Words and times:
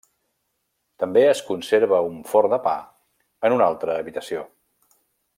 També 1.03 1.21
es 1.33 1.41
conserva 1.49 1.99
un 2.07 2.17
forn 2.31 2.55
de 2.55 2.59
pa 2.67 2.73
en 3.49 3.57
una 3.59 3.67
altra 3.73 3.99
habitació. 4.05 4.43